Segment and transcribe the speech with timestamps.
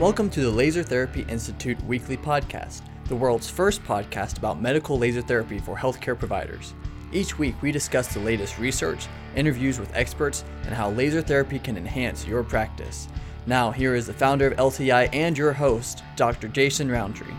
[0.00, 5.22] Welcome to the Laser Therapy Institute weekly podcast, the world's first podcast about medical laser
[5.22, 6.74] therapy for healthcare providers.
[7.12, 9.06] Each week, we discuss the latest research,
[9.36, 13.06] interviews with experts, and how laser therapy can enhance your practice.
[13.46, 16.48] Now, here is the founder of LTI and your host, Dr.
[16.48, 17.32] Jason Roundtree.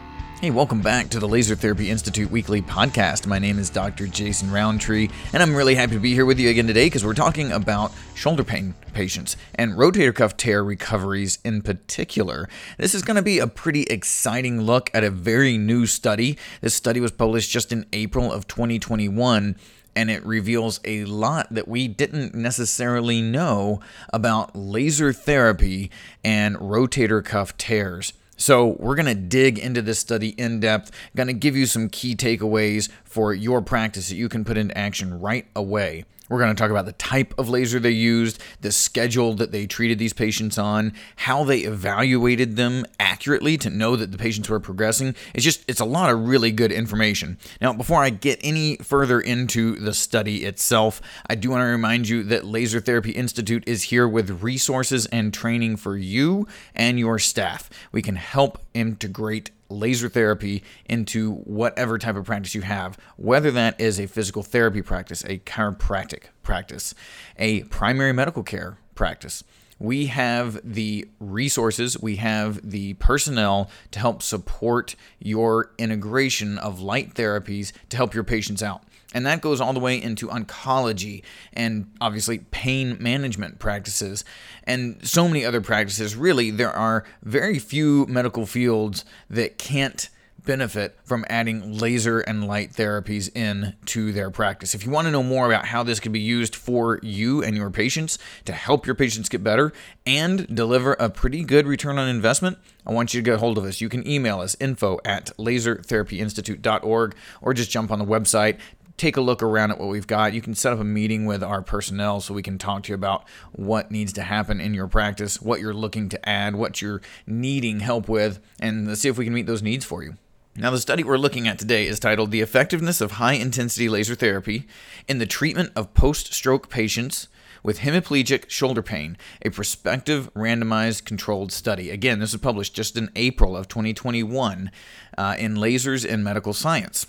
[0.45, 3.25] Hey, welcome back to the Laser Therapy Institute weekly podcast.
[3.25, 4.05] My name is Dr.
[4.05, 7.15] Jason Roundtree, and I'm really happy to be here with you again today because we're
[7.15, 12.47] talking about shoulder pain patients and rotator cuff tear recoveries in particular.
[12.77, 16.37] This is going to be a pretty exciting look at a very new study.
[16.61, 19.55] This study was published just in April of 2021
[19.95, 23.79] and it reveals a lot that we didn't necessarily know
[24.13, 25.89] about laser therapy
[26.23, 28.13] and rotator cuff tears.
[28.37, 31.89] So, we're going to dig into this study in depth, going to give you some
[31.89, 36.05] key takeaways for your practice that you can put into action right away.
[36.29, 39.67] We're going to talk about the type of laser they used, the schedule that they
[39.67, 44.59] treated these patients on, how they evaluated them accurately to know that the patients were
[44.59, 45.15] progressing.
[45.33, 47.37] It's just, it's a lot of really good information.
[47.61, 52.09] Now, before I get any further into the study itself, I do want to remind
[52.09, 57.19] you that Laser Therapy Institute is here with resources and training for you and your
[57.19, 57.69] staff.
[57.91, 63.79] We can help integrate laser therapy into whatever type of practice you have, whether that
[63.79, 66.93] is a physical therapy practice, a chiropractic practice,
[67.37, 69.43] a primary medical care practice.
[69.77, 77.13] We have the resources, we have the personnel to help support your integration of light
[77.13, 78.83] therapies to help your patients out.
[79.13, 84.25] And that goes all the way into oncology and obviously pain management practices
[84.65, 86.17] and so many other practices.
[86.17, 90.09] Really, there are very few medical fields that can't
[90.45, 94.75] benefit from adding laser and light therapies in to their practice.
[94.75, 97.57] If you want to know more about how this can be used for you and
[97.57, 99.73] your patients to help your patients get better
[100.05, 103.57] and deliver a pretty good return on investment, I want you to get a hold
[103.57, 103.81] of us.
[103.81, 108.59] You can email us info at lasertherapyinstitute.org or just jump on the website
[108.97, 110.33] take a look around at what we've got.
[110.33, 112.95] You can set up a meeting with our personnel so we can talk to you
[112.95, 117.01] about what needs to happen in your practice, what you're looking to add, what you're
[117.27, 120.15] needing help with, and let's see if we can meet those needs for you.
[120.57, 124.15] Now, the study we're looking at today is titled The Effectiveness of High Intensity Laser
[124.15, 124.65] Therapy
[125.05, 127.27] in the Treatment of Post Stroke Patients
[127.61, 131.89] with Hemiplegic Shoulder Pain, a prospective randomized controlled study.
[131.89, 134.71] Again, this was published just in April of 2021
[135.17, 137.05] uh, in Lasers in Medical Science.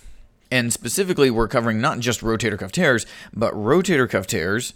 [0.51, 4.73] And specifically, we're covering not just rotator cuff tears, but rotator cuff tears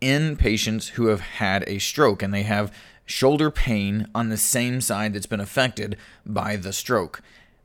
[0.00, 2.72] in patients who have had a stroke and they have
[3.04, 7.20] shoulder pain on the same side that's been affected by the stroke.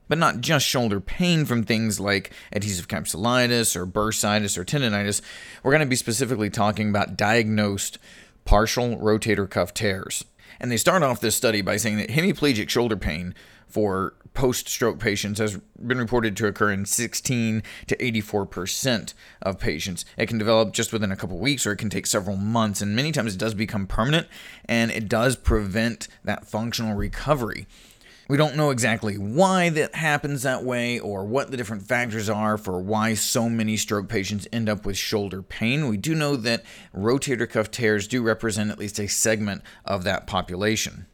[0.07, 5.21] But not just shoulder pain from things like adhesive capsulitis or bursitis or tendonitis.
[5.63, 7.97] We're going to be specifically talking about diagnosed
[8.45, 10.23] partial rotator cuff tears.
[10.59, 13.35] And they start off this study by saying that hemiplegic shoulder pain
[13.67, 20.05] for post stroke patients has been reported to occur in 16 to 84% of patients.
[20.15, 22.95] It can develop just within a couple weeks or it can take several months, and
[22.95, 24.27] many times it does become permanent
[24.65, 27.67] and it does prevent that functional recovery.
[28.29, 32.57] We don't know exactly why that happens that way or what the different factors are
[32.57, 35.87] for why so many stroke patients end up with shoulder pain.
[35.87, 40.27] We do know that rotator cuff tears do represent at least a segment of that
[40.27, 41.05] population.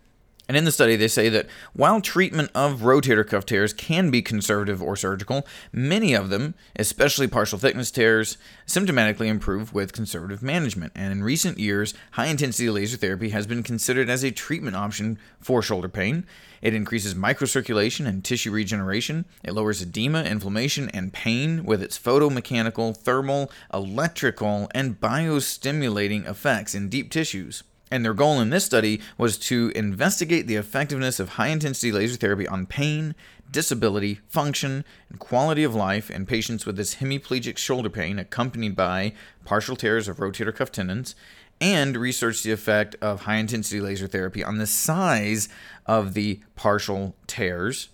[0.47, 4.21] And in the study, they say that while treatment of rotator cuff tears can be
[4.21, 8.37] conservative or surgical, many of them, especially partial thickness tears,
[8.67, 10.91] symptomatically improve with conservative management.
[10.95, 15.17] And in recent years, high intensity laser therapy has been considered as a treatment option
[15.39, 16.25] for shoulder pain.
[16.61, 19.23] It increases microcirculation and tissue regeneration.
[19.45, 26.89] It lowers edema, inflammation, and pain with its photomechanical, thermal, electrical, and biostimulating effects in
[26.89, 27.63] deep tissues.
[27.93, 32.17] And their goal in this study was to investigate the effectiveness of high intensity laser
[32.17, 33.13] therapy on pain,
[33.51, 39.13] disability, function, and quality of life in patients with this hemiplegic shoulder pain accompanied by
[39.45, 41.13] partial tears of rotator cuff tendons,
[41.61, 45.47] and research the effect of high intensity laser therapy on the size
[45.85, 47.89] of the partial tears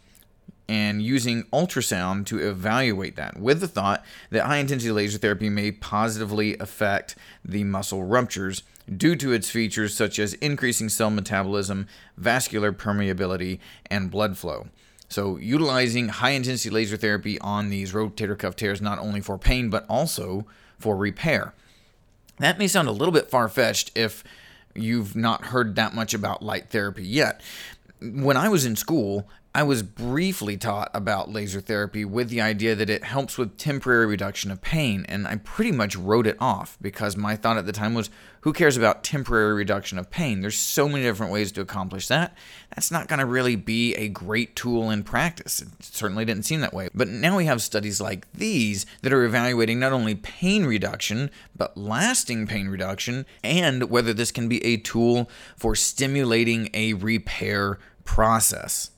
[0.69, 5.73] and using ultrasound to evaluate that with the thought that high intensity laser therapy may
[5.73, 8.63] positively affect the muscle ruptures
[8.97, 11.87] due to its features such as increasing cell metabolism,
[12.17, 13.59] vascular permeability,
[13.89, 14.67] and blood flow.
[15.07, 19.69] So, utilizing high intensity laser therapy on these rotator cuff tears not only for pain
[19.69, 20.45] but also
[20.77, 21.53] for repair.
[22.37, 24.23] That may sound a little bit far fetched if
[24.75, 27.41] you've not heard that much about light therapy yet.
[28.01, 29.27] When I was in school,
[29.59, 34.05] I was briefly taught about laser therapy with the idea that it helps with temporary
[34.05, 37.73] reduction of pain, and I pretty much wrote it off because my thought at the
[37.73, 38.09] time was
[38.43, 40.39] who cares about temporary reduction of pain?
[40.39, 42.37] There's so many different ways to accomplish that.
[42.73, 45.61] That's not going to really be a great tool in practice.
[45.61, 46.87] It certainly didn't seem that way.
[46.95, 51.75] But now we have studies like these that are evaluating not only pain reduction, but
[51.75, 58.91] lasting pain reduction, and whether this can be a tool for stimulating a repair process.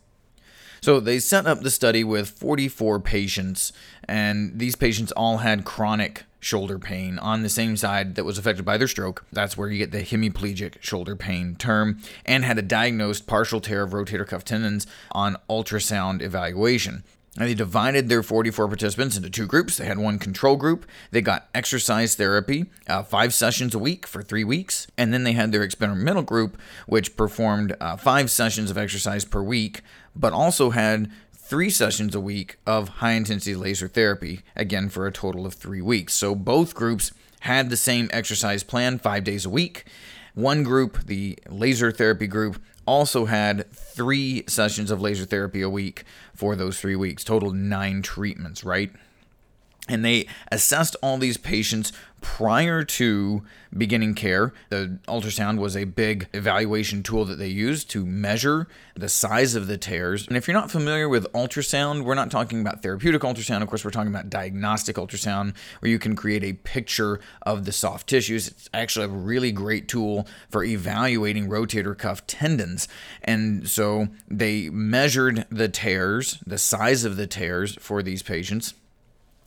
[0.84, 3.72] So they set up the study with 44 patients,
[4.08, 8.66] and these patients all had chronic shoulder pain on the same side that was affected
[8.66, 9.24] by their stroke.
[9.32, 13.84] That's where you get the hemiplegic shoulder pain term, and had a diagnosed partial tear
[13.84, 17.04] of rotator cuff tendons on ultrasound evaluation.
[17.38, 19.78] And they divided their 44 participants into two groups.
[19.78, 20.86] They had one control group.
[21.12, 24.88] They got exercise therapy, uh, five sessions a week for three weeks.
[24.98, 29.42] And then they had their experimental group, which performed uh, five sessions of exercise per
[29.42, 29.82] week,
[30.14, 35.12] but also had three sessions a week of high intensity laser therapy, again for a
[35.12, 36.14] total of three weeks.
[36.14, 39.86] So both groups had the same exercise plan five days a week.
[40.34, 46.04] One group, the laser therapy group, also had three sessions of laser therapy a week
[46.34, 48.92] for those three weeks, total nine treatments, right?
[49.88, 51.92] And they assessed all these patients
[52.22, 53.44] prior to
[53.76, 54.54] beginning care.
[54.70, 59.66] The ultrasound was a big evaluation tool that they used to measure the size of
[59.66, 60.28] the tears.
[60.28, 63.64] And if you're not familiar with ultrasound, we're not talking about therapeutic ultrasound.
[63.64, 67.72] Of course, we're talking about diagnostic ultrasound, where you can create a picture of the
[67.72, 68.50] soft tissues.
[68.50, 72.88] It's actually a really great tool for evaluating rotator cuff tendons.
[73.24, 78.76] And so they measured the tears, the size of the tears for these patients.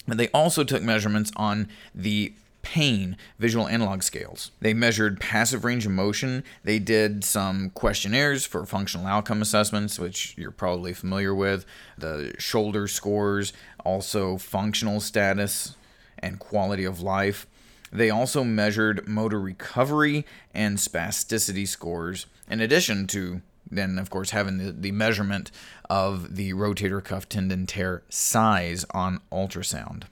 [0.07, 4.51] And they also took measurements on the pain visual analog scales.
[4.61, 6.43] They measured passive range of motion.
[6.65, 11.67] They did some questionnaires for functional outcome assessments, which you're probably familiar with,
[11.99, 13.53] the shoulder scores,
[13.85, 15.77] also functional status
[16.19, 17.47] and quality of life.
[17.93, 24.59] They also measured motor recovery and spasticity scores, in addition to then, of course, having
[24.59, 25.51] the, the measurement
[25.89, 30.05] of the rotator cuff tendon tear size on ultrasound.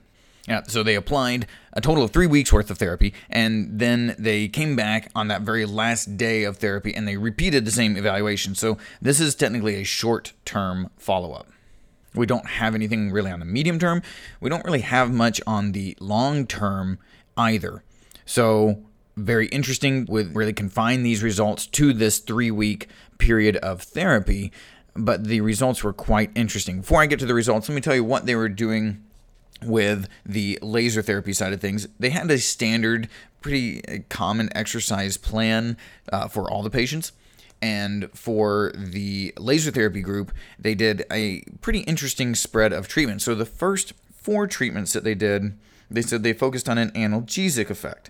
[0.47, 4.49] Yeah, so they applied a total of three weeks worth of therapy, and then they
[4.49, 8.53] came back on that very last day of therapy and they repeated the same evaluation.
[8.53, 11.47] So this is technically a short term follow up.
[12.13, 14.01] We don't have anything really on the medium term.
[14.41, 16.99] We don't really have much on the long term
[17.37, 17.83] either.
[18.25, 18.83] So,
[19.15, 22.87] very interesting with really confine these results to this three week
[23.17, 24.51] period of therapy.
[24.95, 26.81] But the results were quite interesting.
[26.81, 29.03] Before I get to the results, let me tell you what they were doing
[29.65, 33.09] with the laser therapy side of things, they had a standard,
[33.41, 35.77] pretty uh, common exercise plan
[36.11, 37.11] uh, for all the patients.
[37.61, 43.21] And for the laser therapy group, they did a pretty interesting spread of treatment.
[43.21, 45.57] So the first four treatments that they did,
[45.89, 48.09] they said they focused on an analgesic effect.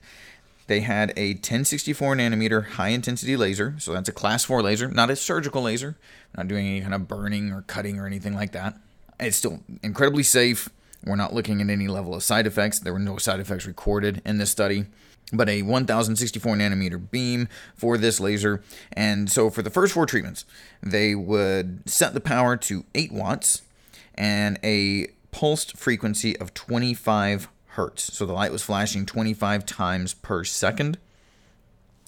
[0.67, 5.09] They had a 1064 nanometer high intensity laser, so that's a class 4 laser, not
[5.09, 5.97] a surgical laser,
[6.37, 8.77] not doing any kind of burning or cutting or anything like that.
[9.19, 10.69] It's still incredibly safe
[11.05, 12.79] we're not looking at any level of side effects.
[12.79, 14.85] There were no side effects recorded in this study
[15.31, 18.61] but a 1064 nanometer beam for this laser.
[18.91, 20.45] And so for the first four treatments,
[20.81, 23.63] they would set the power to 8 watts
[24.13, 28.15] and a pulsed frequency of 25 hertz.
[28.15, 30.97] So the light was flashing 25 times per second.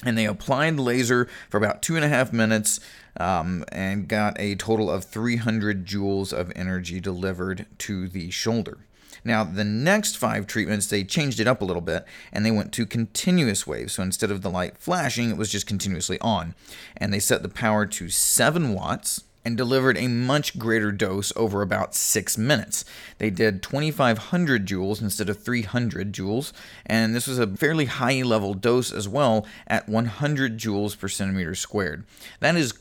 [0.04, 2.80] And they applied the laser for about two and a half minutes
[3.18, 8.80] um, and got a total of 300 joules of energy delivered to the shoulder.
[9.24, 12.72] Now, the next five treatments, they changed it up a little bit and they went
[12.74, 13.94] to continuous waves.
[13.94, 16.54] So instead of the light flashing, it was just continuously on.
[16.96, 21.62] And they set the power to 7 watts and delivered a much greater dose over
[21.62, 22.84] about six minutes.
[23.20, 26.52] They did 2,500 joules instead of 300 joules,
[26.86, 31.54] and this was a fairly high level dose as well at 100 joules per centimeter
[31.54, 32.04] squared.
[32.40, 32.74] That is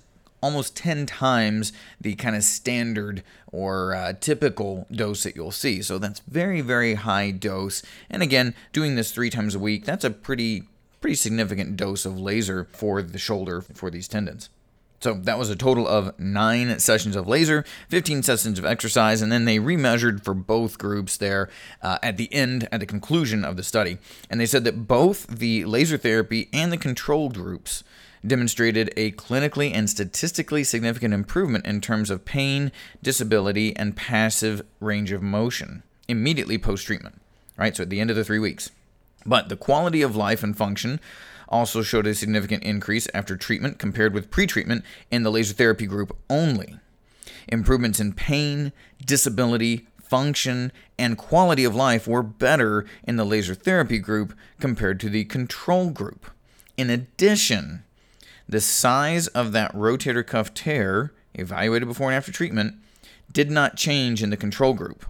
[0.45, 5.81] almost 10 times the kind of standard or uh, typical dose that you'll see.
[5.81, 7.83] So that's very, very high dose.
[8.11, 10.65] And again, doing this three times a week, that's a pretty,
[11.01, 14.51] pretty significant dose of laser for the shoulder for these tendons.
[15.05, 19.31] So that was a total of nine sessions of laser, 15 sessions of exercise, and
[19.31, 21.51] then they remeasured for both groups there
[21.83, 23.99] uh, at the end, at the conclusion of the study.
[24.31, 27.85] And they said that both the laser therapy and the control groups
[28.27, 35.13] demonstrated a clinically and statistically significant improvement in terms of pain, disability, and passive range
[35.13, 37.21] of motion immediately post treatment,
[37.59, 37.77] right?
[37.77, 38.71] So at the end of the three weeks.
[39.27, 40.99] But the quality of life and function
[41.55, 44.83] also showed a significant increase after treatment compared with pretreatment
[45.13, 46.81] in the laser therapy group only.
[47.47, 48.73] Improvements in pain,
[49.07, 55.09] disability, function, and quality of life were better in the laser therapy group compared to
[55.09, 56.27] the control group.
[56.77, 57.85] In addition,
[58.49, 62.75] the size of that rotator cuff tear, evaluated before and after treatment,
[63.33, 65.07] did not change in the control group,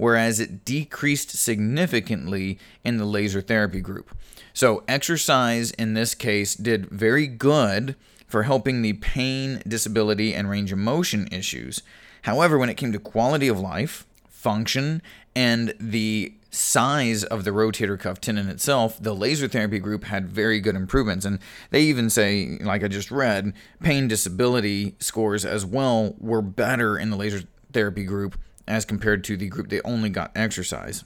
[0.00, 4.16] whereas it decreased significantly in the laser therapy group.
[4.54, 10.72] So, exercise in this case did very good for helping the pain, disability, and range
[10.72, 11.82] of motion issues.
[12.22, 15.02] However, when it came to quality of life, function,
[15.36, 20.60] and the size of the rotator cuff tendon itself, the laser therapy group had very
[20.60, 21.24] good improvements.
[21.24, 21.38] And
[21.70, 23.52] they even say, like I just read,
[23.82, 27.42] pain disability scores as well were better in the laser
[27.72, 31.04] therapy group as compared to the group that only got exercise.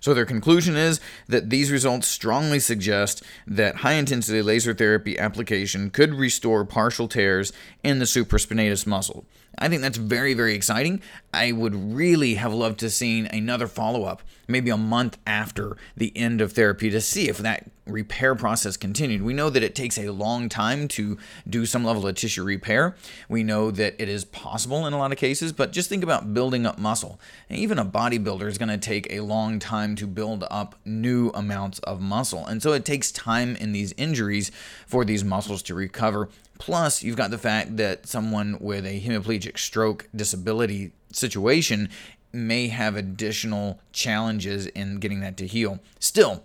[0.00, 5.88] So their conclusion is that these results strongly suggest that high intensity laser therapy application
[5.88, 9.24] could restore partial tears in the supraspinatus muscle.
[9.58, 11.00] I think that's very, very exciting.
[11.32, 16.16] I would really have loved to seen another follow up, maybe a month after the
[16.16, 19.22] end of therapy, to see if that repair process continued.
[19.22, 21.18] We know that it takes a long time to
[21.48, 22.96] do some level of tissue repair.
[23.28, 26.32] We know that it is possible in a lot of cases, but just think about
[26.32, 27.20] building up muscle.
[27.50, 31.30] And even a bodybuilder is going to take a long time to build up new
[31.34, 32.46] amounts of muscle.
[32.46, 34.50] And so it takes time in these injuries
[34.86, 39.58] for these muscles to recover Plus, you've got the fact that someone with a hemiplegic
[39.58, 41.88] stroke disability situation
[42.32, 45.78] may have additional challenges in getting that to heal.
[45.98, 46.44] Still,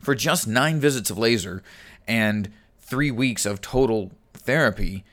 [0.00, 1.62] for just nine visits of laser
[2.06, 2.50] and
[2.80, 5.04] three weeks of total therapy,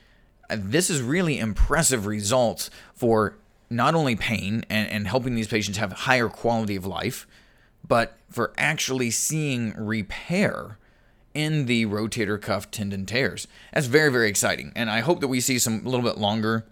[0.49, 3.35] this is really impressive results for
[3.69, 7.27] not only pain and, and helping these patients have higher quality of life,
[7.87, 10.77] but for actually seeing repair
[11.35, 13.47] in the rotator cuff tendon tears.
[13.73, 14.71] That's very, very exciting.
[14.75, 16.65] And I hope that we see some a little bit longer,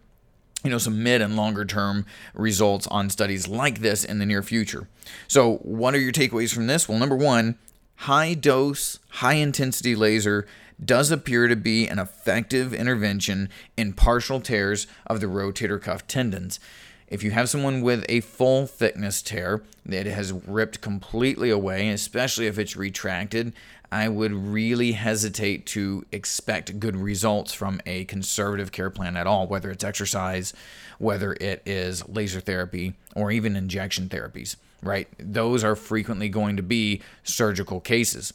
[0.64, 4.42] you know, some mid and longer term results on studies like this in the near
[4.42, 4.88] future.
[5.28, 6.88] So, what are your takeaways from this?
[6.90, 7.60] Well, number one,
[7.98, 10.48] high dose, high intensity laser
[10.84, 16.60] does appear to be an effective intervention in partial tears of the rotator cuff tendons.
[17.08, 22.48] If you have someone with a full thickness tear that has ripped completely away, especially
[22.48, 23.54] if it's retracted,
[23.92, 29.46] I would really hesitate to expect good results from a conservative care plan at all,
[29.46, 30.54] whether it's exercise,
[30.98, 35.08] whether it is laser therapy, or even injection therapies, right?
[35.20, 38.34] Those are frequently going to be surgical cases.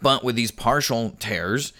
[0.00, 1.72] But with these partial tears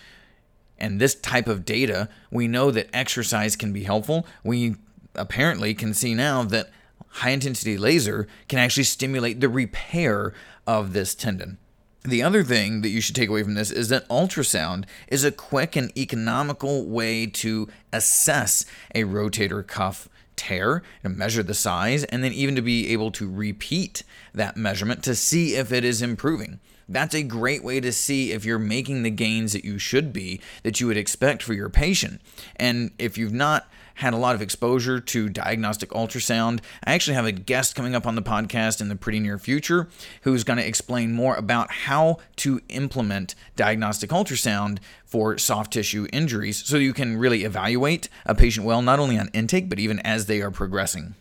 [0.77, 4.27] and this type of data, we know that exercise can be helpful.
[4.43, 4.75] We
[5.15, 6.71] apparently can see now that
[7.09, 10.33] high intensity laser can actually stimulate the repair
[10.67, 11.59] of this tendon.
[12.05, 15.31] The other thing that you should take away from this is that ultrasound is a
[15.31, 18.65] quick and economical way to assess
[18.95, 23.31] a rotator cuff tear and measure the size, and then even to be able to
[23.31, 24.03] repeat
[24.35, 26.59] that measurement to see if it is improving.
[26.89, 30.41] That's a great way to see if you're making the gains that you should be,
[30.65, 32.21] that you would expect for your patient.
[32.57, 36.61] And if you've not had a lot of exposure to diagnostic ultrasound.
[36.85, 39.89] I actually have a guest coming up on the podcast in the pretty near future
[40.23, 46.65] who's going to explain more about how to implement diagnostic ultrasound for soft tissue injuries
[46.65, 50.27] so you can really evaluate a patient well, not only on intake, but even as
[50.27, 51.15] they are progressing.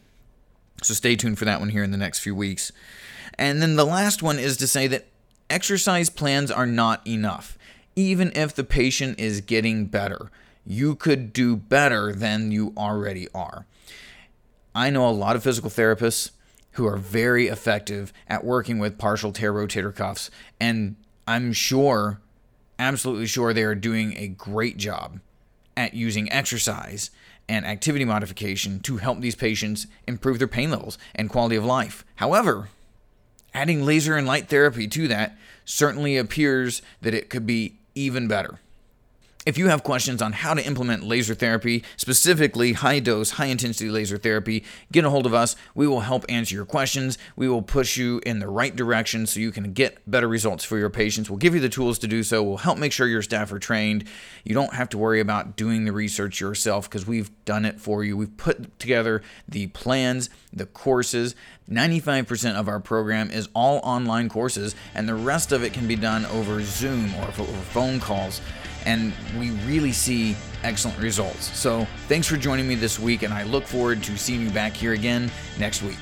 [0.82, 2.72] So stay tuned for that one here in the next few weeks.
[3.38, 5.08] And then the last one is to say that
[5.50, 7.58] exercise plans are not enough,
[7.96, 10.32] even if the patient is getting better
[10.66, 13.66] you could do better than you already are.
[14.74, 16.32] I know a lot of physical therapists
[16.72, 20.96] who are very effective at working with partial tear rotator cuffs, and
[21.28, 22.22] I'm sure,
[22.80, 25.20] absolutely sure, they are doing a great job
[25.76, 27.12] at using exercise
[27.50, 32.06] and activity modification to help these patients improve their pain levels and quality of life.
[32.16, 32.70] However,
[33.54, 38.60] adding laser and light therapy to that certainly appears that it could be even better.
[39.44, 43.90] If you have questions on how to implement laser therapy, specifically high dose, high intensity
[43.90, 45.56] laser therapy, get a hold of us.
[45.74, 47.18] We will help answer your questions.
[47.36, 50.78] We will push you in the right direction so you can get better results for
[50.78, 51.28] your patients.
[51.28, 52.44] We'll give you the tools to do so.
[52.44, 54.04] We'll help make sure your staff are trained.
[54.44, 58.04] You don't have to worry about doing the research yourself because we've done it for
[58.04, 58.16] you.
[58.16, 61.34] We've put together the plans, the courses.
[61.72, 65.96] 95% of our program is all online courses, and the rest of it can be
[65.96, 68.42] done over Zoom or over phone calls
[68.86, 71.58] and we really see excellent results.
[71.58, 74.74] So, thanks for joining me this week, and I look forward to seeing you back
[74.74, 76.00] here again next week.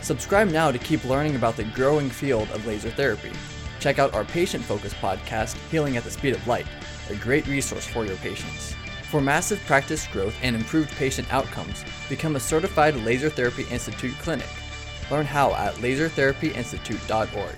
[0.00, 3.32] Subscribe now to keep learning about the growing field of laser therapy.
[3.78, 6.66] Check out our patient focused podcast, Healing at the Speed of Light,
[7.10, 8.74] a great resource for your patients.
[9.10, 14.46] For massive practice growth and improved patient outcomes, become a certified Laser Therapy Institute clinic.
[15.12, 17.56] Learn how at lasertherapyinstitute.org.